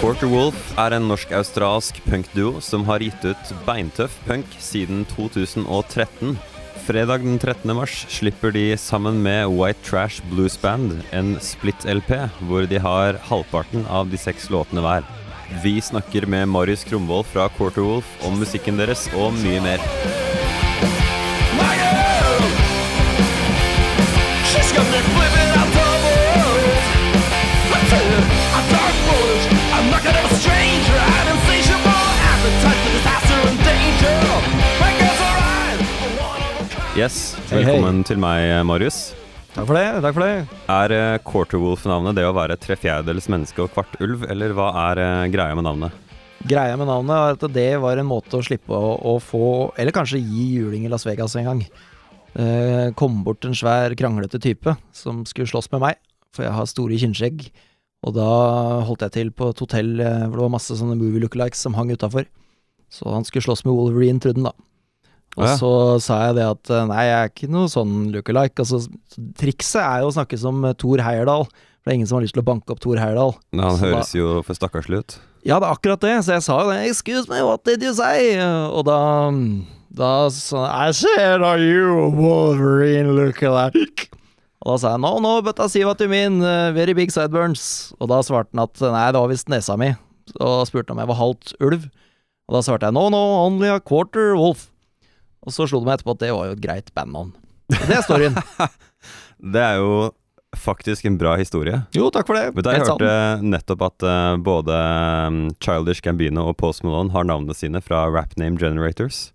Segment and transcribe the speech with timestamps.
[0.00, 6.34] Quarter Wolf er en norsk-australsk punkduo som har gitt ut beintøff punk siden 2013.
[6.84, 7.70] Fredag den 13.
[7.78, 12.10] mars slipper de sammen med White Trash Blues Band en split-LP,
[12.48, 15.06] hvor de har halvparten av de seks låtene hver.
[15.50, 19.82] Vi snakker med Marius Krumvoll fra Quarter Wolf om musikken deres og mye mer.
[37.00, 39.19] Yes, velkommen til meg, Marius.
[39.50, 39.86] Takk for det.
[40.04, 40.34] takk for det
[40.70, 44.68] Er uh, Quarter Wolf-navnet det å være tre fjerdedels menneske og kvart ulv, eller hva
[44.86, 45.96] er uh, greia med navnet?
[46.46, 49.96] Greia med navnet er at det var en måte å slippe å, å få, eller
[49.96, 51.64] kanskje gi juling i Las Vegas en gang.
[52.38, 56.70] Uh, kom bort en svær, kranglete type som skulle slåss med meg, for jeg har
[56.70, 57.48] store kinnskjegg.
[58.06, 58.30] Og da
[58.86, 61.90] holdt jeg til på et hotell hvor det var masse sånne movie lookalikes som hang
[61.90, 62.30] utafor.
[62.88, 64.69] Så han skulle slåss med Wolverine, trodde han da.
[65.38, 65.54] Og ja.
[65.60, 65.70] så
[66.02, 68.64] sa jeg det at eh, nei, jeg er ikke noe sånn lookalike.
[68.64, 68.80] Altså,
[69.38, 71.46] trikset er jo å snakke som eh, Thor Heyerdahl.
[71.46, 73.36] For det er ingen som har lyst til å banke opp Thor Heyerdahl.
[73.54, 75.18] Men Han Så da- høres jo for stakkarslig ut.
[75.46, 76.80] Ja, det er akkurat det, så jeg sa jo det.
[76.90, 78.34] Excuse me, what did you say?
[78.42, 78.98] Og da
[79.90, 84.10] Da sa I said are you Wolverine lookalike?
[84.60, 87.10] Og da sa jeg no, no, but I see what you mean, uh, very big
[87.10, 87.94] sideburns.
[87.98, 89.94] Og da svarte han at nei, det var visst nesa mi.
[90.38, 91.86] Og spurte om jeg var halvt ulv.
[92.50, 94.66] Og da svarte jeg no, no, only a quarter wolf.
[95.46, 97.30] Og så slo det meg etterpå at det var jo et greit bandnavn.
[97.70, 98.36] Det er storyen.
[99.40, 100.10] Det er jo
[100.58, 101.78] faktisk en bra historie.
[101.96, 102.50] Jo, takk for det.
[102.56, 103.00] Vet du, jeg Helt sant.
[103.00, 104.76] hørte nettopp at uh, både
[105.30, 109.30] um, Childish Gambino og Post Malone har navnene sine fra rap name generators.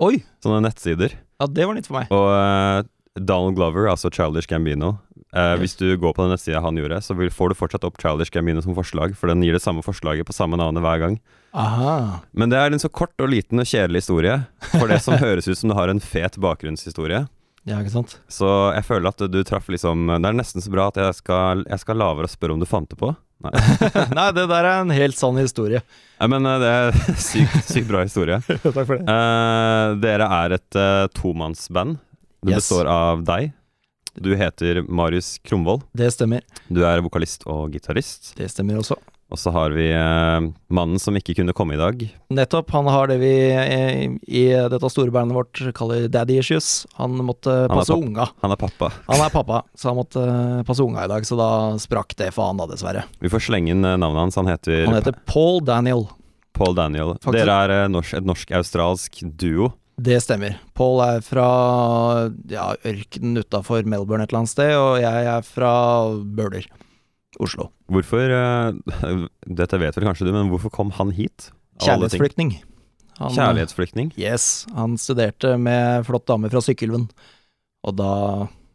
[0.00, 1.18] Oi, Sånne nettsider.
[1.42, 2.08] ja, det var nytt for meg.
[2.14, 2.86] Og uh,
[3.20, 4.94] Donald Glover, altså Childish Gambino
[5.34, 7.98] eh, Hvis du går på den nettsida han gjorde, så vil, får du fortsatt opp
[8.00, 11.18] Childish Gambino som forslag, for den gir det samme forslaget på samme navnet hver gang.
[11.54, 12.20] Aha.
[12.32, 14.40] Men det er en så kort og liten og kjedelig historie,
[14.78, 17.26] for det som høres ut som du har en fet bakgrunnshistorie.
[17.64, 18.18] Ja, ikke sant?
[18.28, 21.62] Så jeg føler at du traff liksom Det er nesten så bra at jeg skal,
[21.64, 23.08] jeg skal la være å spørre om du fant det på.
[23.44, 23.52] Nei,
[24.18, 25.80] Nei, det der er en helt sann historie.
[26.20, 26.98] Nei men eh, det er
[27.30, 28.36] sykt, sykt bra historie.
[28.44, 29.06] takk for det.
[29.08, 31.96] Uh, dere er et uh, tomannsband.
[32.44, 32.66] Det Yes.
[32.66, 33.54] består av deg.
[34.14, 35.82] Du heter Marius Kromvold.
[35.92, 36.44] Det stemmer.
[36.68, 38.34] Du er vokalist og gitarist.
[38.38, 38.96] Det stemmer også.
[39.32, 42.02] Og så har vi eh, mannen som ikke kunne komme i dag.
[42.30, 42.70] Nettopp.
[42.76, 46.84] Han har det vi eh, i dette store bandet vårt kaller daddy issues.
[47.00, 48.28] Han måtte passe han unga.
[48.44, 48.92] Han er pappa.
[49.08, 51.26] Han er pappa, så han måtte eh, passe unga i dag.
[51.26, 51.48] Så da
[51.82, 53.06] sprakk det for han, da, dessverre.
[53.24, 54.38] Vi får slenge inn eh, navnet hans.
[54.38, 56.06] Han heter, Han heter Paul Daniel.
[56.54, 57.16] Paul Daniel.
[57.18, 57.40] Faktisk.
[57.40, 59.72] Dere er eh, norsk, et norsk-australsk duo.
[59.96, 60.56] Det stemmer.
[60.74, 61.44] Paul er fra
[62.50, 65.70] ja, ørkenen utafor Melbourne et eller annet sted, og jeg er fra
[66.34, 66.66] Bøler.
[67.42, 67.68] Oslo.
[67.90, 68.76] Hvorfor eh,
[69.60, 71.50] Dette vet vel kanskje du, men hvorfor kom han hit?
[71.82, 72.56] Kjærlighetsflyktning.
[73.20, 74.12] Han- Kjærlighetsflyktning?
[74.18, 74.66] Yes.
[74.74, 77.08] Han studerte med flott dame fra Sykkylven,
[77.86, 78.10] og da,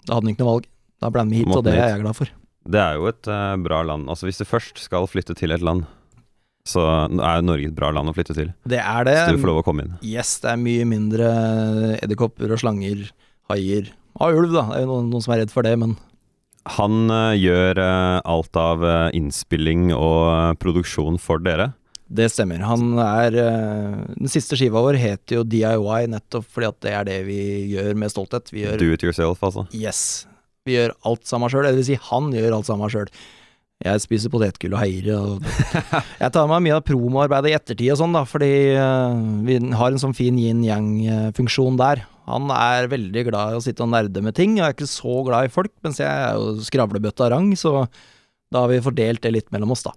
[0.07, 0.67] da hadde han ikke noe valg.
[0.99, 2.31] Da ble han med hit, Måten og det er jeg glad for.
[2.69, 4.07] Det er jo et eh, bra land.
[4.11, 5.83] Altså Hvis du først skal flytte til et land,
[6.67, 8.51] så er Norge et bra land å flytte til.
[8.67, 9.15] Det er det.
[9.23, 9.95] Så du får lov å komme inn.
[10.05, 11.31] Yes, det er mye mindre
[11.97, 13.07] edderkopper og slanger,
[13.49, 13.89] haier.
[14.19, 14.67] Av ulv, da.
[14.69, 15.97] Det er jo noen, noen som er redd for det, men
[16.75, 21.71] Han uh, gjør uh, alt av uh, innspilling og produksjon for dere.
[22.09, 22.59] det stemmer.
[22.65, 27.19] Han er Den siste skiva vår heter jo DIY, nettopp fordi at det er det
[27.29, 27.41] vi
[27.73, 28.51] gjør med stolthet.
[28.51, 29.65] Vi gjør Do it yourself, altså.
[29.73, 30.27] Yes.
[30.65, 31.65] Vi gjør alt sammen sjøl.
[31.69, 33.09] Det vil si, han gjør alt sammen sjøl.
[33.79, 35.45] Jeg spiser potetgull og heier og
[36.23, 39.93] Jeg tar meg mye av promoarbeidet i ettertid og sånn, da, fordi eh, vi har
[39.93, 42.03] en sånn fin yin-yang-funksjon der.
[42.27, 45.21] Han er veldig glad i å sitte og nerde med ting, og er ikke så
[45.23, 47.87] glad i folk, mens jeg er jo skravlebøtte av rang, så
[48.51, 49.95] da har vi fordelt det litt mellom oss, da.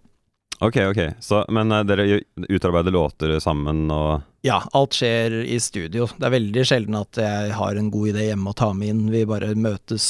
[0.63, 1.01] Ok, ok.
[1.23, 6.07] Så, men uh, dere utarbeider låter sammen og Ja, alt skjer i studio.
[6.17, 9.03] Det er veldig sjelden at jeg har en god idé hjemme å ta med inn.
[9.11, 10.07] Vi bare møtes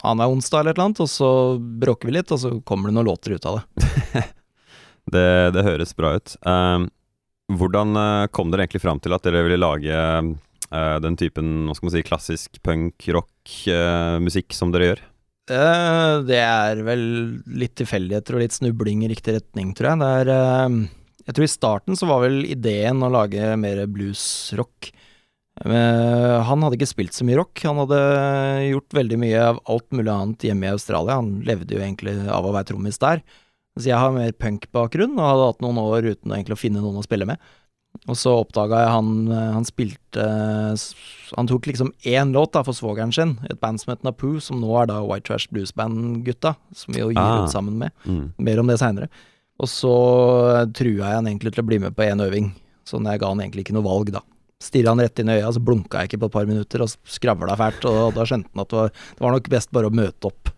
[0.00, 1.30] annenhver onsdag eller et eller annet, og så
[1.84, 4.24] bråker vi litt, og så kommer det noen låter ut av det.
[5.04, 6.32] Det, det høres bra ut.
[6.48, 6.86] Um,
[7.52, 11.76] hvordan eh, kom dere egentlig fram til at dere ville lage uh, den typen hva
[11.76, 13.34] skal man si, klassisk punk, rock,
[13.68, 15.02] eh, musikk som dere gjør?
[15.44, 17.02] Eh, det er vel
[17.60, 20.00] litt tilfeldigheter og litt snubling i riktig retning, tror jeg.
[20.00, 20.76] Det er eh,
[21.26, 24.90] Jeg tror i starten så var vel ideen å lage mer bluesrock.
[25.64, 27.60] Eh, han hadde ikke spilt så mye rock.
[27.68, 28.00] Han hadde
[28.70, 31.20] gjort veldig mye av alt mulig annet hjemme i Australia.
[31.20, 33.20] Han levde jo egentlig av å være trommis der.
[33.76, 37.00] Så jeg har mer punkbakgrunn og hadde hatt noen år uten egentlig å finne noen
[37.00, 37.42] å spille med.
[38.04, 40.82] Og så oppdaga jeg han eh, Han spilte eh,
[41.38, 44.60] Han tok liksom én låt da for svogeren sin, et band som het Napoo, som
[44.60, 47.44] nå er da White Trash Blues Band-gutta, som vi jo gir Ah.
[47.44, 47.94] ut sammen med.
[48.04, 48.32] Mm.
[48.38, 49.08] Mer om det seinere.
[49.62, 49.94] Og så
[50.74, 52.52] trua jeg han egentlig til å bli med på én øving,
[52.84, 54.20] så jeg ga han egentlig ikke noe valg, da.
[54.60, 56.92] Stirra han rett inn i øya, så blunka jeg ikke på et par minutter, og
[57.06, 59.94] skravla fælt, og da skjønte han at det var, det var nok best bare å
[59.94, 60.50] møte opp.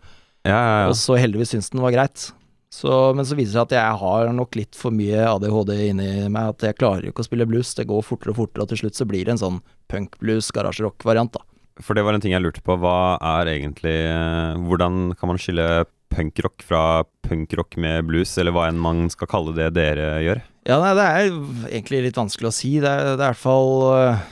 [0.47, 0.87] Ja, ja, ja.
[0.91, 2.29] Og så heldigvis syntes den var greit.
[2.73, 6.09] Så, men så viser det seg at jeg har nok litt for mye ADHD inni
[6.27, 7.71] meg, at jeg klarer ikke å spille blues.
[7.77, 9.61] Det går fortere og fortere, og til slutt så blir det en sånn
[9.91, 11.45] punk-blues, garasjerock-variant, da.
[11.83, 12.75] For det var en ting jeg lurte på.
[12.81, 18.67] Hva er egentlig eh, Hvordan kan man skille punkrock fra punkrock med blues, eller hva
[18.69, 20.41] enn man skal kalle det dere gjør?
[20.67, 21.29] Ja, nei, det er
[21.69, 22.73] egentlig litt vanskelig å si.
[22.83, 24.25] Det er, det er i hvert fall øh,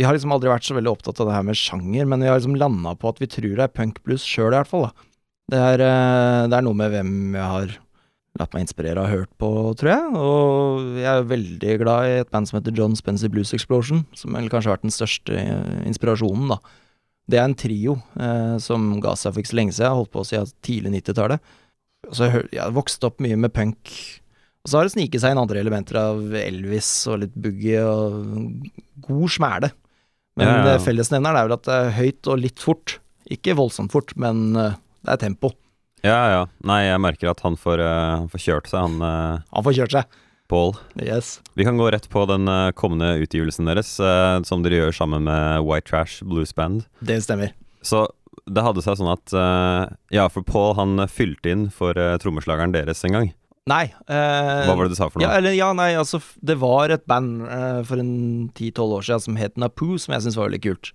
[0.00, 2.30] Vi har liksom aldri vært så veldig opptatt av det her med sjanger, men vi
[2.30, 4.88] har liksom landa på at vi tror det er punk-blues sjøl, i hvert fall.
[4.88, 5.10] da.
[5.50, 7.74] Det er, øh, det er noe med hvem jeg har
[8.36, 10.08] latt meg inspirere og hørt på, tror jeg.
[10.18, 14.34] Og jeg er veldig glad i et band som heter John Spencer Blues Explosion, som
[14.36, 16.58] vel kanskje har vært den største øh, inspirasjonen, da.
[17.26, 20.12] Det er en trio eh, som ga seg for ikke så lenge siden, jeg holdt
[20.14, 21.54] på siden tidlig 90-tallet.
[22.06, 23.90] Jeg, jeg har vokst opp mye med punk.
[24.62, 28.68] Og så har det sniket seg inn andre elementer av Elvis og litt boogie og
[29.08, 29.72] god smæle.
[30.38, 32.98] Men Ja, ja, eh, fellesnevneren er vel at det er høyt og litt fort.
[33.32, 35.52] Ikke voldsomt fort, men eh, det er tempo.
[36.04, 36.42] Ja, ja.
[36.66, 39.78] Nei, jeg merker at han får, uh, han får kjørt seg, han uh, Han får
[39.80, 40.22] kjørt seg.
[40.46, 40.76] Paul.
[41.02, 41.40] Yes.
[41.58, 43.96] Vi kan gå rett på den uh, kommende utgivelsen deres,
[44.46, 46.84] som dere gjør sammen med White Trash Blues Band.
[47.02, 47.50] Det stemmer.
[47.82, 48.04] Så
[48.46, 49.32] det hadde seg sånn at
[50.14, 53.32] Ja, for Paul han fylte inn for trommeslageren deres en gang.
[53.66, 55.26] Nei Hva var det du sa for noe?
[55.26, 57.42] Ja, eller, ja, nei, altså Det var et band
[57.88, 58.12] for en
[58.54, 60.92] 10-12 år siden som het Napoo, som jeg syntes var veldig kult.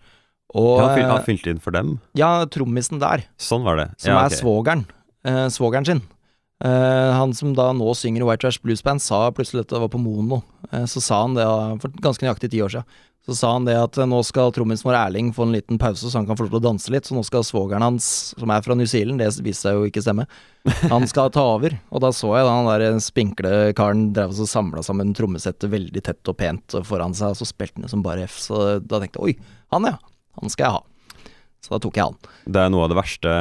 [0.56, 2.00] Og Ja, han, eh, fylte inn for dem?
[2.18, 3.90] ja, trommisen der, Sånn var det.
[3.98, 4.40] som ja, er ok.
[4.42, 4.86] svogeren.
[5.24, 6.02] Eh, svogeren sin.
[6.64, 9.80] Eh, han som da nå synger i White Trash Blues Band, sa plutselig at det
[9.82, 10.44] var på Mono.
[10.72, 11.46] Eh, så sa han det
[11.82, 12.86] for ganske nøyaktig ti år siden.
[13.22, 16.10] Så sa han det at eh, nå skal trommisen vår Erling få en liten pause,
[16.10, 17.06] så han kan få lov til å danse litt.
[17.06, 20.02] Så nå skal svogeren hans, som er fra New Zealand, det viste seg jo ikke
[20.04, 20.26] stemme,
[20.90, 21.80] han skal ta over.
[21.94, 26.02] Og da så jeg da han der spinkle karen drev og samla sammen trommesettet veldig
[26.04, 28.38] tett og pent foran seg, og så spilte han det som bare F.
[28.42, 29.98] Så da tenkte jeg oi, han ja,
[30.40, 31.30] han skal jeg ha.
[31.62, 32.32] Så da tok jeg han.
[32.48, 33.34] Det er noe av det verste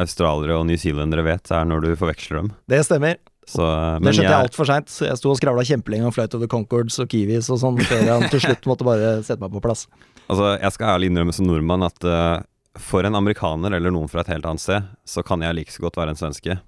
[0.00, 2.52] australiere og newzealendere vet, er når du forveksler dem.
[2.70, 3.18] Det stemmer.
[3.50, 4.92] Så, eh, Det skjønte jeg jeg, altfor seint.
[5.02, 8.06] Jeg sto og skravla kjempelenge om Flight of the Concords og Kiwis og sånn, før
[8.06, 9.86] han til slutt måtte bare sette meg på plass.
[10.30, 12.38] altså, jeg skal ærlig innrømme som nordmann at uh,
[12.78, 15.82] for en amerikaner eller noen fra et helt annet sted, så kan jeg like så
[15.82, 16.60] godt være en svenske.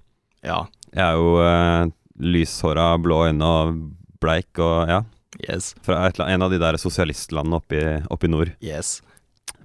[0.43, 0.59] Ja.
[0.91, 3.79] Jeg er jo uh, lyshåra, blå øyne og
[4.23, 5.01] bleik og ja.
[5.41, 5.71] Yes.
[5.81, 7.57] Fra et, en av de der sosialistlandene
[8.11, 8.51] oppe i nord.
[8.61, 8.99] Yes.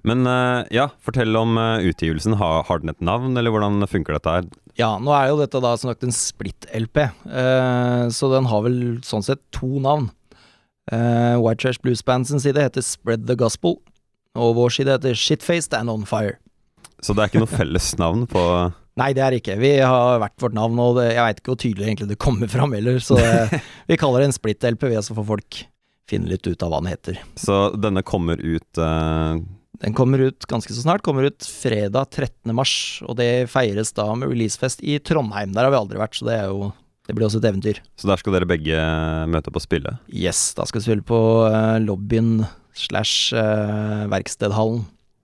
[0.07, 2.37] Men eh, ja, fortell om eh, utgivelsen.
[2.39, 4.49] Har, har den et navn, eller hvordan funker dette her?
[4.79, 8.79] Ja, nå er jo dette da som sagt en split-LP, eh, så den har vel
[9.03, 10.07] sånn sett to navn.
[10.91, 13.77] Eh, White Trash Blues Band sin side heter Spread the Gospel,
[14.39, 16.37] og vår side heter Shitfaced and On Fire.
[17.03, 18.43] Så det er ikke noe felles navn på
[18.99, 19.53] Nei, det er ikke.
[19.61, 22.49] Vi har hvert vårt navn, og det, jeg veit ikke hvor tydelig egentlig det kommer
[22.51, 23.59] fram heller, så det,
[23.91, 25.59] vi kaller det en split-LP, vi, så får folk
[26.09, 27.21] finne litt ut av hva den heter.
[27.39, 29.39] Så denne kommer ut eh,
[29.79, 31.03] Den kommer ut ganske så snart.
[31.05, 32.51] Kommer ut fredag 13.
[32.55, 32.73] mars,
[33.07, 35.53] og det feires da med releasefest i Trondheim.
[35.55, 36.71] Der har vi aldri vært, så det er jo
[37.09, 37.79] Det blir også et eventyr.
[37.97, 38.77] Så der skal dere begge
[39.33, 39.95] møte opp og spille.
[40.13, 41.17] Yes, da skal vi spille på
[41.49, 42.43] uh, lobbyen
[42.77, 44.83] slash uh, verkstedhallen.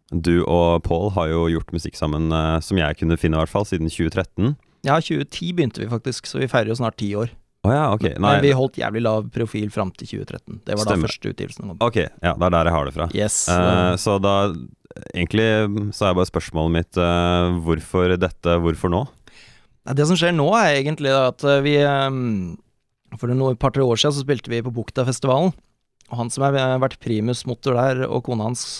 [0.10, 3.54] Du og Paul har jo gjort musikk sammen, uh, som jeg kunne finne i hvert
[3.54, 4.56] fall, siden 2013.
[4.82, 7.30] Ja, 2010 begynte vi faktisk, så vi feirer jo snart ti år.
[7.66, 8.16] Å ja, okay.
[8.22, 10.62] Men vi holdt jævlig lav profil fram til 2013.
[10.68, 11.10] Det var Stemmer.
[11.10, 11.78] da første utgivelsen kom.
[11.82, 13.08] ok, ja, det er der jeg har det fra.
[13.18, 13.38] Yes.
[13.50, 14.40] uh, så da
[15.12, 15.44] Egentlig
[15.92, 19.02] så er bare spørsmålet mitt uh, hvorfor dette, hvorfor nå?
[19.92, 21.74] Det som skjer nå, er egentlig at vi
[23.20, 25.52] For et par-tre år siden så spilte vi på Buktafestivalen.
[26.08, 28.80] Og han som har vært vært primusmotor der, og kona hans,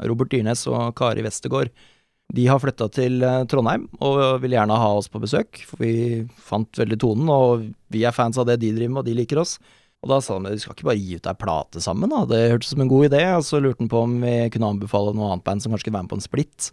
[0.00, 1.70] Robert Dyrnes og Kari Westergård,
[2.34, 5.60] de har flytta til eh, Trondheim og vil gjerne ha oss på besøk.
[5.68, 9.10] For vi fant veldig tonen, og vi er fans av det de driver med, og
[9.10, 9.56] de liker oss.
[10.04, 12.24] Og da sa han vi skal ikke bare gi ut ei plate sammen, da.
[12.28, 13.22] Det hørtes som en god idé.
[13.36, 16.00] Og så lurte han på om vi kunne anbefale noe annet band som kanskje kunne
[16.00, 16.68] være med på en split.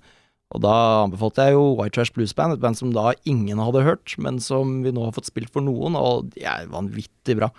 [0.53, 0.73] Og da
[1.05, 4.37] anbefalte jeg jo White Trash Blues Band, et band som da ingen hadde hørt, men
[4.43, 7.49] som vi nå har fått spilt for noen, og de er vanvittig bra.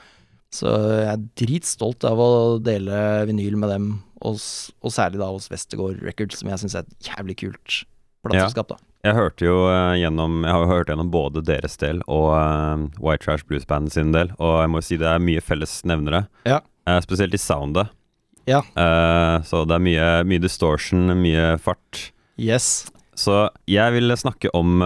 [0.55, 2.31] Så jeg er dritstolt av å
[2.63, 2.97] dele
[3.29, 3.89] vinyl med dem,
[4.23, 7.81] og, og særlig da hos Westergård Records, som jeg syns er et jævlig kult
[8.25, 8.79] plateselskap, da.
[9.05, 12.87] Jeg hørte jo eh, gjennom Jeg har jo hørt gjennom både deres del og uh,
[13.05, 15.77] White Trash Blues Band sin del, og jeg må jo si det er mye felles
[15.89, 16.25] nevnere.
[16.49, 16.63] Ja.
[16.89, 17.93] Uh, spesielt i soundet.
[18.49, 18.63] Ja.
[18.77, 22.07] Uh, så det er mye, mye distortion, mye fart.
[22.41, 22.87] Yes.
[23.17, 24.81] Så jeg vil snakke om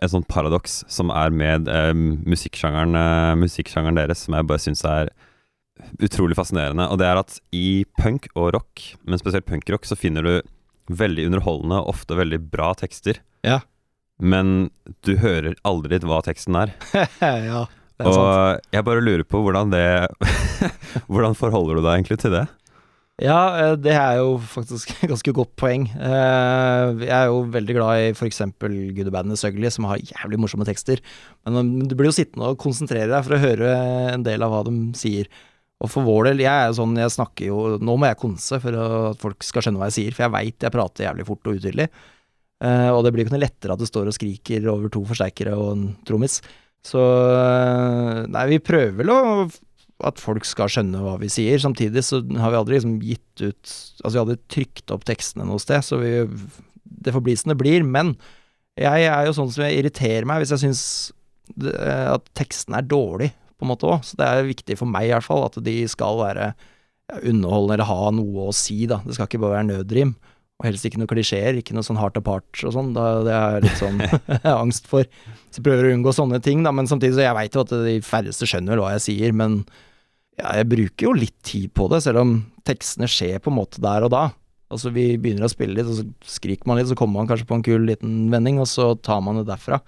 [0.00, 4.84] et sånt paradoks som er med eh, musikksjangeren, eh, musikksjangeren deres, som jeg bare syns
[4.88, 5.12] er
[6.00, 6.86] utrolig fascinerende.
[6.92, 10.32] Og det er at i punk og rock, men spesielt punkrock, så finner du
[10.90, 13.20] veldig underholdende og ofte veldig bra tekster.
[13.46, 13.60] Ja.
[14.20, 14.70] Men
[15.06, 16.74] du hører aldri hva teksten er.
[17.20, 17.66] ja,
[17.96, 18.16] det er sant.
[18.16, 19.84] Og jeg bare lurer på hvordan det
[21.12, 22.46] Hvordan forholder du deg egentlig til det?
[23.20, 25.84] Ja, eh, det er jo faktisk et ganske godt poeng.
[25.92, 28.40] Eh, Jeg er jo veldig glad i f.eks.
[28.96, 31.02] Good Søgli, som har jævlig morsomme tekster.
[31.44, 33.74] Men um, du blir jo sittende og konsentrere deg for å høre
[34.14, 35.28] en del av hva de sier.
[35.80, 38.58] Og for vår del, jeg er jo sånn, jeg snakker jo Nå må jeg konse
[38.60, 41.48] for at folk skal skjønne hva jeg sier, for jeg veit jeg prater jævlig fort
[41.48, 41.86] og utydelig.
[42.60, 45.56] Eh, og det blir ikke noe lettere at du står og skriker over to forsterkere
[45.56, 46.40] og en trommis.
[46.84, 49.20] Så eh, Nei, vi prøver vel å
[50.06, 51.60] at folk skal skjønne hva vi sier.
[51.62, 53.72] Samtidig så har vi aldri liksom gitt ut
[54.04, 56.12] Altså vi hadde trykt opp tekstene noe sted, så vi,
[56.84, 57.84] det får bli som det blir.
[57.86, 58.14] Men
[58.80, 60.82] jeg er jo sånn som jeg irriterer meg hvis jeg syns
[61.60, 64.04] at teksten er dårlig, på en måte òg.
[64.06, 66.52] Så det er viktig for meg i hvert fall at de skal være
[67.26, 69.00] underholdende eller ha noe å si, da.
[69.04, 70.14] Det skal ikke bare være nødrim.
[70.60, 72.92] Og helst ikke noe klisjeer, ikke noe sånn heart apart og sånn.
[72.94, 74.02] Det er litt sånn
[74.62, 75.08] angst for.
[75.48, 76.72] Så jeg prøver å unngå sånne ting, da.
[76.76, 79.36] Men samtidig så jeg veit jo at de færreste skjønner hva jeg sier.
[79.36, 79.62] Men
[80.40, 82.34] ja, jeg bruker jo litt tid på det, selv om
[82.66, 84.24] tekstene skjer på en måte der og da.
[84.70, 87.48] Altså Vi begynner å spille litt, og så skriker man litt, så kommer man kanskje
[87.48, 89.80] på en kul liten vending, og så tar man det derfra.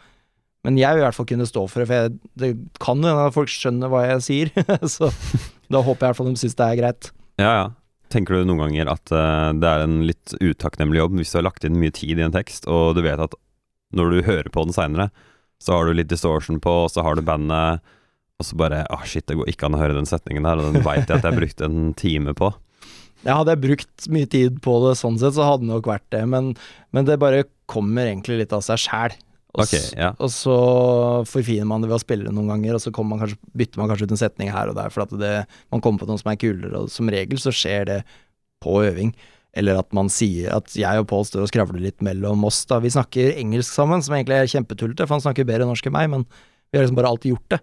[0.66, 2.50] Men jeg vil i hvert fall kunne stå for det, for jeg, det
[2.82, 4.52] kan jo hende folk skjønner hva jeg sier.
[4.94, 5.10] så
[5.72, 7.14] da håper jeg i hvert fall de syns det er greit.
[7.42, 7.70] Ja, ja.
[8.12, 11.46] Tenker du noen ganger at uh, det er en litt utakknemlig jobb hvis du har
[11.46, 13.34] lagt inn mye tid i en tekst, og du vet at
[13.96, 15.08] når du hører på den seinere,
[15.62, 17.80] så har du litt distortion på, og så har du bandet,
[18.42, 20.74] og så bare ah shit, det går ikke an å høre den setningen her, og
[20.74, 22.52] den veit jeg at jeg brukte en time på.
[23.22, 26.08] Ja, hadde jeg brukt mye tid på det sånn sett, så hadde det nok vært
[26.14, 26.54] det, men,
[26.90, 29.14] men det bare kommer egentlig litt av seg sjæl.
[29.52, 30.14] Og, Ok, ja.
[30.16, 30.54] og så
[31.28, 33.90] forfiner man det ved å spille det noen ganger, og så man kanskje, bytter man
[33.90, 35.32] kanskje ut en setning her og der, for at det,
[35.74, 37.98] man kommer på noe som er kulere, og som regel så skjer det
[38.64, 39.12] på øving.
[39.52, 42.78] Eller at man sier at jeg og Pål står og skravler litt mellom oss, da.
[42.80, 46.08] Vi snakker engelsk sammen, som egentlig er kjempetullete, for han snakker bedre norsk enn meg,
[46.14, 46.24] men
[46.72, 47.60] vi har liksom bare alltid gjort det.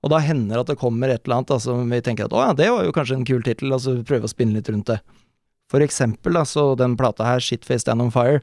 [0.00, 2.34] Og da hender det at det kommer et eller annet da, som vi tenker at
[2.34, 4.70] å ja, det var jo kanskje en kul tittel, og så prøve å spinne litt
[4.72, 5.00] rundt det.
[5.70, 8.40] For eksempel, da, så den plata her, Shitface Stand On Fire,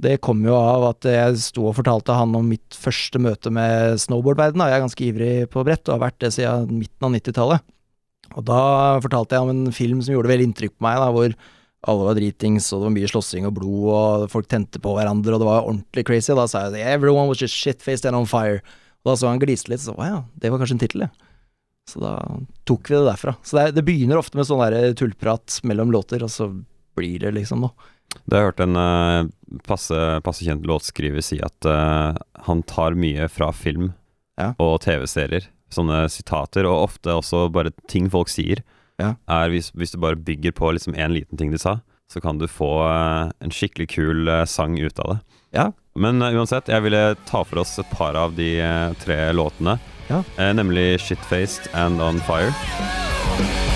[0.00, 3.98] det kom jo av at jeg sto og fortalte han om mitt første møte med
[4.00, 4.60] snowboardverden.
[4.60, 4.70] da.
[4.70, 7.72] Jeg er ganske ivrig på brett, og har vært det siden midten av 90-tallet.
[8.38, 8.60] Og da
[9.02, 11.34] fortalte jeg om en film som gjorde veldig inntrykk på meg, da, hvor
[11.90, 15.34] alle var dritings, og det var mye slåssing og blod, og folk tente på hverandre,
[15.34, 16.32] og det var ordentlig crazy.
[16.36, 18.60] Da sa jeg 'Everyone was just shitfaced and on fire'.
[19.04, 21.10] Og da så han gliste litt, så å ja, det var kanskje en tittel, ja.
[21.88, 22.12] Så da
[22.68, 23.32] tok vi det derfra.
[23.42, 26.50] Så det, det begynner ofte med sånn der tullprat mellom låter, og så
[26.98, 27.88] blir det liksom noe.
[28.26, 29.30] Det har jeg hørt en uh,
[29.66, 32.12] passe, passe kjent låtskriver si at uh,
[32.46, 33.92] han tar mye fra film
[34.40, 34.52] Ja.
[34.62, 35.48] og TV-serier.
[35.70, 38.62] Sånne sitater, og ofte også bare ting folk sier.
[39.00, 39.14] Ja.
[39.30, 41.78] Er hvis, hvis du bare bygger på liksom en liten ting de sa,
[42.12, 45.18] så kan du få eh, en skikkelig kul eh, sang ut av det.
[45.50, 45.72] Ja.
[45.94, 48.50] Men eh, uansett, jeg ville ta for oss et par av de
[49.02, 49.78] tre låtene.
[50.10, 50.24] Ja.
[50.36, 53.69] Nemlig Shitfaced and On Fire.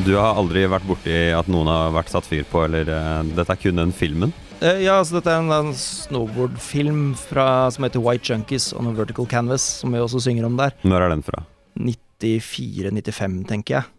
[0.00, 3.52] Du har aldri vært borti at noen har vært satt fyr på, eller uh, dette
[3.52, 4.32] er kun den filmen?
[4.62, 9.28] Uh, ja, altså dette er en, en snowboardfilm som heter White Junkies on a Vertical
[9.28, 10.72] Canvas, som vi også synger om der.
[10.88, 11.44] Når er den fra?
[11.76, 13.90] 94-95, tenker jeg.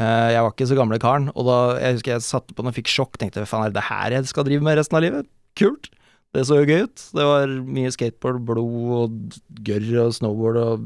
[0.00, 2.72] Uh, jeg var ikke så gamle karen, og da jeg husker jeg satte på den
[2.72, 3.20] og fikk sjokk.
[3.20, 5.28] Tenkte faen, er det her jeg skal drive med resten av livet?
[5.60, 5.92] Kult!
[6.30, 7.06] Det så jo gøy ut.
[7.16, 10.84] Det var mye skateboard, blod og gørr og snowboard og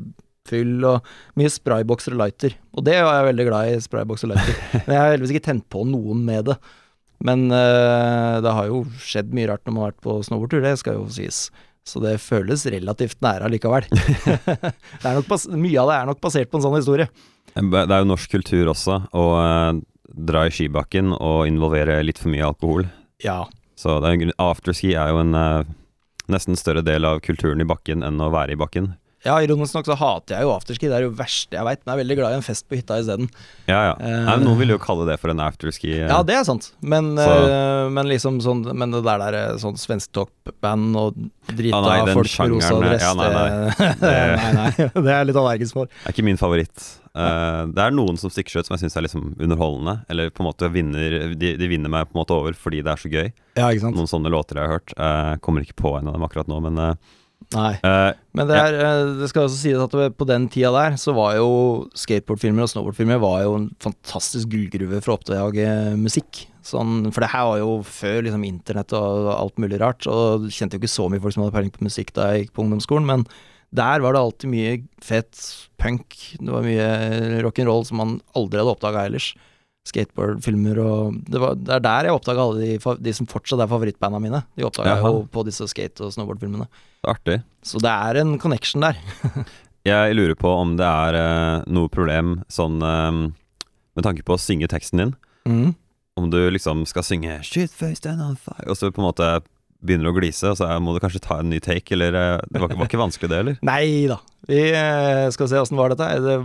[0.49, 2.57] fyll og mye spraybokser og lighter.
[2.77, 4.59] Og det var jeg veldig glad i, spraybokser og lighter.
[4.87, 6.59] Men jeg har heldigvis ikke tent på noen med det.
[7.25, 10.75] Men uh, det har jo skjedd mye rart når man har vært på snowboardtur, det
[10.81, 11.47] skal jo sies.
[11.89, 13.87] Så det føles relativt nære allikevel.
[13.93, 17.09] det er nok bas mye av det er nok basert på en sånn historie.
[17.55, 19.81] Det er jo norsk kultur også å uh,
[20.29, 22.89] dra i skibakken og involvere litt for mye alkohol.
[23.25, 23.45] Ja.
[23.79, 25.73] Så det er, en grunn- afterski er jo en uh,
[26.33, 28.93] nesten større del av kulturen i bakken enn å være i bakken.
[29.25, 31.81] Ja, ironisk nok så hater jeg jo afterski, det er jo det verste jeg veit,
[31.81, 33.31] men jeg er veldig glad i en fest på hytta isteden.
[33.71, 33.95] Ja, ja.
[33.97, 35.95] Uh, Nei, noen vil jo kalle det for en afterski.
[36.03, 39.79] Uh, Ja, det er sant, men, eh, men liksom sånn Men det der der sånn
[39.81, 41.17] svensktoppband og
[41.49, 43.89] drita Ah, nei, folk med rosa dress ja, nei, nei.
[44.03, 44.69] det, nei, nei,
[45.05, 45.89] det er jeg litt allergisk for.
[45.89, 46.87] Det er ikke min favoritt.
[47.15, 50.01] Uh, det er noen som stikker seg ut som jeg syns er liksom underholdende.
[50.11, 52.93] Eller på en måte vinner de, de vinner meg på en måte over fordi det
[52.93, 53.29] er så gøy.
[53.57, 53.97] Ja, ikke sant.
[53.97, 54.97] Noen sånne låter jeg har hørt.
[54.99, 57.13] Uh, kommer ikke på en av dem akkurat nå, men eh,
[57.55, 57.75] Nei.
[57.87, 58.91] Uh, Men det, er, ja.
[59.21, 61.51] det skal også sies at på den tida der, så var jo
[61.99, 65.69] skateboardfilmer og snowboardfilmer var jo en fantastisk gullgruve for å oppdage
[66.01, 66.45] musikk.
[66.65, 70.59] Sånn, for det her var jo før liksom internett og alt mulig rart, og jeg
[70.59, 72.65] kjente jo ikke så mye folk som hadde peiling på musikk da jeg gikk på
[72.65, 73.27] ungdomsskolen, men
[73.75, 75.41] der var det alltid mye fett
[75.83, 79.33] punk, det var mye rock'n'roll som man aldri hadde oppdaga ellers.
[79.85, 83.69] Skateboardfilmer og det, var, det er der jeg oppdaga alle de, de som fortsatt er
[83.69, 84.41] favorittbanda mine.
[84.57, 86.67] De oppdaga jeg jo på disse skate- og snowboardfilmene.
[87.07, 87.43] artig.
[87.65, 88.99] Så det er en connection der.
[89.85, 93.17] Jeg lurer på om det er uh, noe problem sånn eh,
[93.93, 95.11] med tanke på å synge teksten din.
[95.45, 95.75] Mm.
[96.17, 99.29] Om du liksom skal synge 'Shit face and on fire', og så på en måte
[99.87, 102.75] begynner å glise, så må du kanskje ta en ny take, eller eh, Det var,
[102.75, 103.59] var ikke vanskelig, det, eller?
[103.71, 104.19] Nei da.
[104.49, 106.09] Vi eh, skal se åssen var dette.
[106.25, 106.37] Det,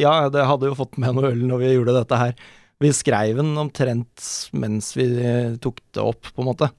[0.00, 2.34] ja, det hadde jo fått med noe øl når vi gjorde dette her.
[2.78, 6.70] Vi skrev den omtrent mens vi eh, tok det opp, på en måte.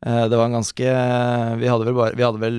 [0.00, 0.92] Det var en ganske
[1.60, 2.54] Vi hadde vel bare Vi hadde vel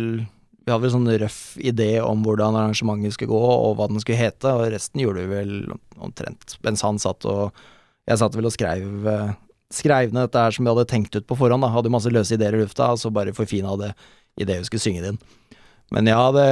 [0.61, 4.19] vi hadde vel sånn røff idé om hvordan arrangementet skulle gå, og hva den skulle
[4.19, 5.55] hete, og resten gjorde vi vel
[5.97, 7.49] omtrent mens han satt og
[8.05, 9.07] Jeg satt vel og skreiv
[9.71, 11.71] Skreiv ned dette her som vi hadde tenkt ut på forhånd, da.
[11.73, 13.93] Hadde masse løse ideer i lufta, og så bare forfina det
[14.39, 15.21] idet vi skulle synge det inn.
[15.91, 16.45] Men ja, det,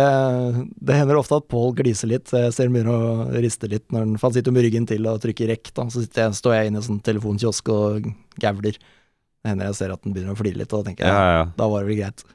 [0.84, 2.28] det hender ofte at Pål gliser litt.
[2.36, 5.08] Jeg ser han begynner å riste litt når han, for han sitter med ryggen til
[5.08, 5.72] og trykker rekk.
[5.78, 5.86] Da.
[5.94, 8.10] Så jeg, står jeg inne i en sånn telefonkiosk og
[8.44, 8.76] gavler.
[8.76, 11.38] Det hender jeg ser at han begynner å flire litt, og da tenker jeg ja,
[11.38, 11.46] ja.
[11.56, 12.26] da var det vel greit.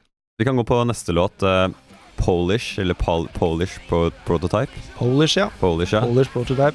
[0.41, 1.45] Vi kan gå på neste låt.
[1.45, 1.67] eh,
[2.17, 4.71] Polish, eller Pol Polish pro Prototype.
[4.97, 5.51] Polish, ja.
[5.61, 6.01] Polish, ja.
[6.01, 6.73] Polish prototype.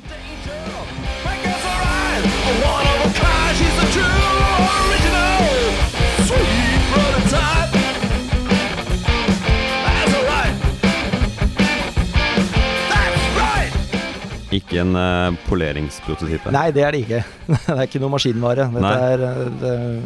[14.55, 16.51] Ikke en uh, poleringsprototype.
[16.55, 17.23] Nei, det er det ikke.
[17.55, 18.67] det er ikke noe maskinvare.
[18.75, 19.99] Dette er, eh, det er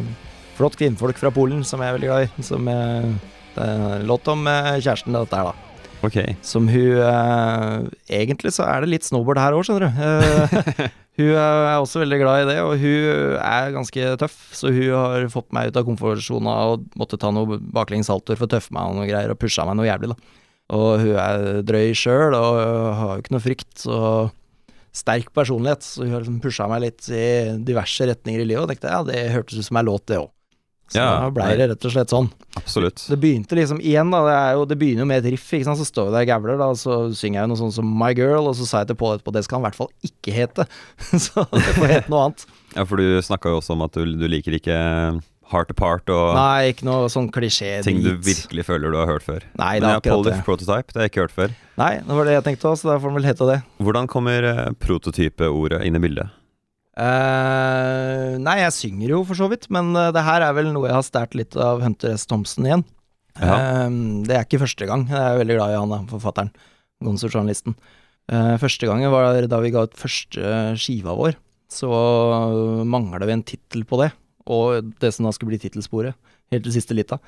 [0.55, 2.45] flott kvinnfolk fra Polen som jeg er veldig glad i.
[2.45, 3.15] Som jeg,
[3.55, 5.71] det er en låt om kjæresten dette her, da.
[6.05, 6.35] Okay.
[6.45, 9.97] Som hun uh, Egentlig så er det litt snowboard her òg, skjønner du.
[9.97, 10.85] Uh,
[11.17, 15.25] hun er også veldig glad i det, og hun er ganske tøff, så hun har
[15.33, 18.99] fått meg ut av komfortsona og måtte ta noe baklengssaltoer for å tøffe meg og
[18.99, 20.44] noe greier, og pusha meg noe jævlig, da.
[20.73, 22.61] Og hun er drøy sjøl og
[22.97, 24.31] har jo ikke noe frykt, og
[24.95, 27.25] sterk personlighet, så hun har liksom pusha meg litt i
[27.67, 30.31] diverse retninger i livet, og tenkte ja, det hørtes ut som ei låt, det òg.
[30.85, 32.27] Så Ja, da blei det rett og slett sånn.
[32.59, 33.01] Absolutt.
[33.09, 34.19] Det begynte liksom igjen, da.
[34.27, 35.79] Det, er jo, det begynner jo med et riff, ikke sant.
[35.81, 37.89] Så står vi der og gavler, da, og så synger jeg jo noe sånt som
[37.89, 39.89] My Girl, og så sa jeg til Pål etterpå det skal han i hvert fall
[40.05, 40.67] ikke hete.
[41.25, 42.45] så det får hete noe annet.
[42.75, 44.77] Ja, for du snakka jo også om at du, du liker ikke
[45.51, 49.25] heart Apart og Nei, ikke noe sånn klisjé ting du virkelig føler du har hørt
[49.25, 49.43] før.
[49.59, 50.45] Nei, det Men er akkurat Polish det.
[50.47, 51.53] Prototype, det har jeg ikke hørt før.
[51.81, 53.59] Nei, det var det jeg tenkte òg, så da får den vel hete det.
[53.83, 56.41] Hvordan kommer eh, prototype-ordet inn i bildet?
[56.95, 60.87] Eh, nei, jeg synger jo for så vidt, men eh, det her er vel noe
[60.87, 62.23] jeg har stært litt av Hunter S.
[62.29, 62.85] Thompson igjen.
[63.35, 63.57] Ja.
[63.57, 65.05] Eh, det er ikke første gang.
[65.11, 66.53] Jeg er veldig glad i han, da, forfatteren.
[67.03, 67.75] Gonzo-journalisten.
[68.31, 71.35] Uh, første gangen var da vi ga ut første skiva vår.
[71.69, 71.89] Så
[72.87, 74.07] mangla vi en tittel på det,
[74.45, 76.15] og det som da skulle bli tittelsporet.
[76.53, 77.19] Helt til siste lita.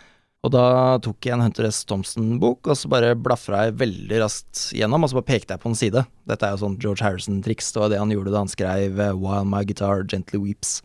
[0.46, 0.66] Og da
[1.04, 1.82] tok jeg en Hunter S.
[1.90, 5.72] Thompson-bok, og så bare blafra jeg veldig raskt gjennom, og så bare pekte jeg på
[5.72, 6.04] en side.
[6.30, 9.18] Dette er jo sånn George Harrison-triks, det var det han gjorde da han skrev eh,
[9.18, 10.78] While My Guitar Gently Weeps.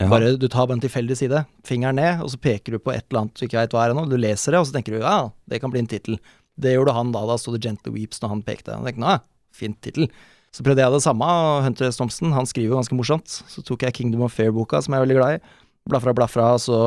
[0.00, 0.08] Ja.
[0.12, 3.04] Bare du tar bare en tilfeldig side, fingeren ned, og så peker du på et
[3.06, 4.06] eller annet du ikke veit hva er ennå.
[4.08, 6.18] Du leser det, og så tenker du ja, det kan bli en tittel.
[6.56, 8.72] Det gjorde han da, da sto det Gently Weeps når han pekte.
[8.72, 9.14] Jeg tenkte, nå,
[9.56, 10.08] fint tittel.
[10.56, 12.00] Så prøvde jeg det samme, og Hunter S.
[12.00, 13.28] Thompson, han skriver jo ganske morsomt.
[13.28, 15.56] Så tok jeg Kingdom of Fair-boka, som jeg er veldig glad i.
[15.86, 16.78] Blafra, blafra, så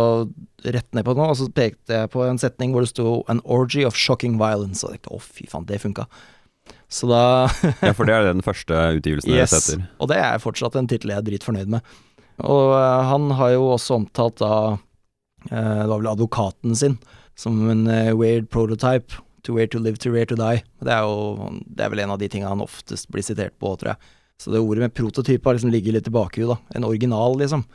[0.65, 3.39] rett ned på noe, og så pekte jeg på en setning hvor det sto 'An
[3.45, 4.83] orgy of shocking violence'.
[4.83, 6.07] Og jeg tenkte å, fy faen, det funka.
[6.89, 7.49] Så da
[7.87, 9.87] Ja, for det er den første utgivelsen Yes, deres heter.
[9.99, 11.95] og det er fortsatt en tittel jeg er dritfornøyd med.
[12.39, 16.99] Og uh, han har jo også omtalt da uh, Det var vel advokaten sin
[17.39, 19.15] som en uh, weird prototype.
[19.47, 20.63] To where to live, to where to die.
[20.83, 23.71] Det er jo Det er vel en av de tinga han oftest blir sitert på,
[23.79, 24.15] tror jeg.
[24.39, 26.57] Så det ordet med prototype har liksom ligget litt i bakhuet, da.
[26.75, 27.65] En original, liksom.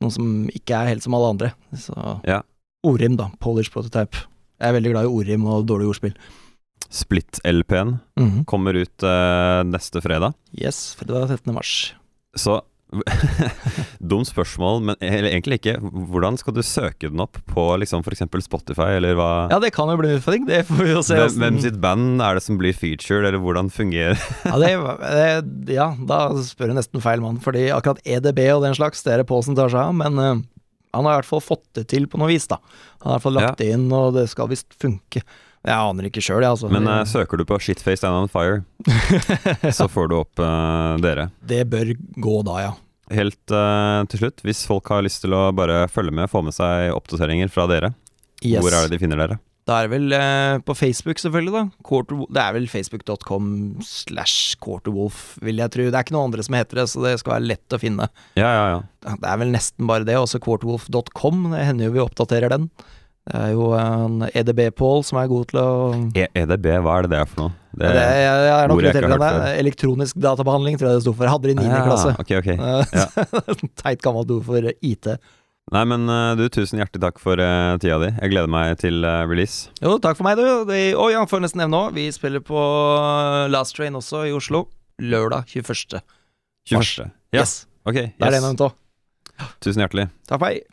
[0.00, 1.52] Noen som ikke er helt som alle andre.
[1.76, 1.94] Så
[2.26, 2.40] Ja.
[2.86, 3.28] Ordrim, da.
[3.40, 4.16] Polish prototype.
[4.60, 6.14] Jeg er veldig glad i ordrim og dårlig ordspill.
[6.90, 8.44] Split-LP-en Mhm.
[8.46, 10.34] kommer ut uh, neste fredag.
[10.56, 11.54] Yes, fredag 13.
[11.54, 11.94] mars.
[12.36, 12.60] Så
[14.10, 15.76] Dumt spørsmål, men eller egentlig ikke.
[15.80, 18.24] Hvordan skal du søke den opp på liksom f.eks.
[18.46, 19.30] Spotify, eller hva?
[19.52, 20.46] Ja, det kan jo bli en utfordring.
[20.48, 21.18] Det får vi jo se.
[21.20, 25.90] hvem, hvem sitt band er det som blir featured, eller hvordan fungerer Ja, det, ja,
[26.08, 29.28] da spør jeg nesten feil mann, fordi akkurat EDB og den slags, det er det
[29.30, 30.40] Pålsen tar seg av, men uh,
[30.96, 32.58] han har i hvert fall fått det til på noe vis, da.
[33.04, 35.22] Han har i hvert fall lagt det inn, og det skal visst funke.
[35.66, 36.70] Jeg aner ikke sjøl, jeg, altså.
[36.72, 38.62] Men uh, søker du på Shitface Down on fire,
[39.76, 41.28] så får du opp uh, dere.
[41.44, 42.70] det bør gå da, ja.
[43.12, 46.56] Helt uh, til slutt, hvis folk har lyst til å bare følge med, få med
[46.56, 47.92] seg oppdateringer fra dere,
[48.40, 48.62] Yes.
[48.64, 49.36] hvor er det de finner dere?
[49.68, 50.14] Da er det vel
[50.64, 51.60] på Facebook, selvfølgelig, da.
[51.86, 53.50] Quarter, det er vel facebook.com
[53.84, 55.84] slash quarterwolf, vil jeg tro.
[55.92, 58.08] Det er ikke noen andre som heter det, så det skal være lett å finne.
[58.40, 58.80] Ja, ja, ja.
[59.20, 60.16] Det er vel nesten bare det.
[60.18, 61.44] Også quarterwolf.com.
[61.52, 62.66] Det hender jo vi oppdaterer den.
[63.30, 65.66] Det er jo en EDB-Pål som er god til å
[66.18, 67.52] E EDB, hva er det det er for noe?
[67.70, 69.58] Det, det, er, jeg er nok jeg litt eldre enn deg.
[69.60, 71.28] Elektronisk databehandling, tror jeg det sto for.
[71.28, 71.68] Jeg hadde det i 9.
[71.70, 72.14] ja, klasse.
[72.18, 73.68] Ok, ok.
[73.84, 75.06] Teit gammelt ord for IT.
[75.70, 78.08] Nei, men eh, du, tusen hjertelig takk for uh, tida di.
[78.16, 79.70] Jeg gleder meg til uh, release.
[79.78, 80.66] Jo, takk for meg, du.
[80.66, 81.94] Det, å ja, får nesten nevne òg.
[81.94, 82.58] Vi spiller på
[83.54, 84.64] Last Train også i Oslo.
[84.98, 86.02] Lørdag 21.
[86.74, 87.06] 21.
[87.30, 87.54] Ja, Yes.
[87.86, 87.94] ok.
[87.94, 88.48] Det er det Yes.
[88.48, 88.74] nevnt òg.
[89.62, 90.08] Tusen hjertelig.
[90.26, 90.66] Takk for meg.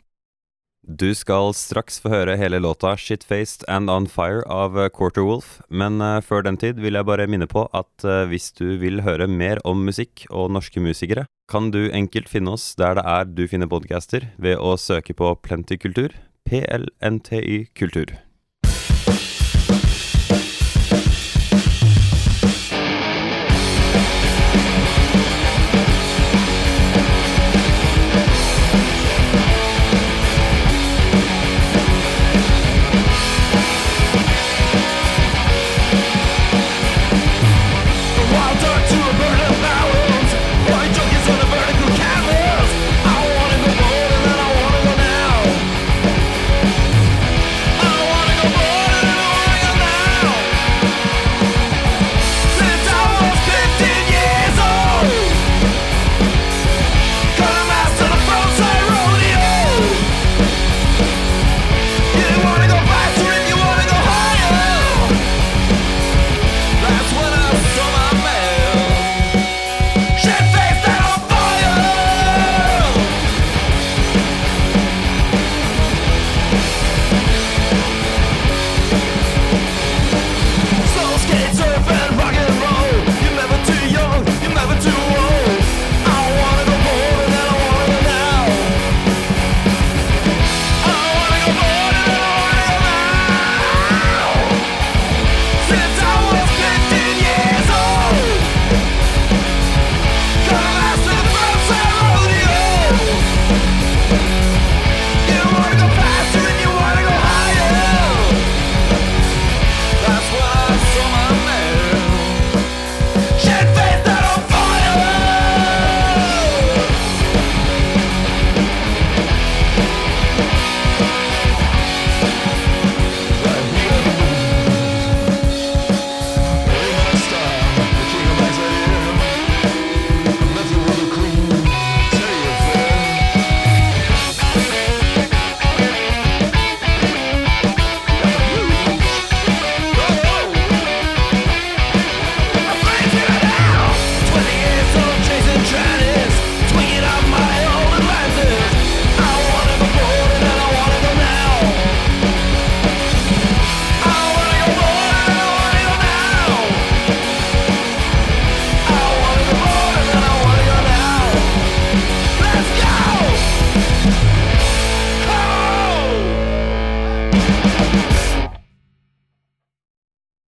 [0.88, 6.00] Du skal straks få høre hele låta 'Shitfaced and On Fire' av eh, Quarterwolf, men
[6.00, 9.26] eh, før den tid vil jeg bare minne på at eh, hvis du vil høre
[9.28, 13.44] mer om musikk og norske musikere, kan du enkelt finne oss der det er du
[13.44, 16.16] finner podcaster, ved å søke på Plenty Kultur,
[16.48, 18.16] PLNTY Kultur.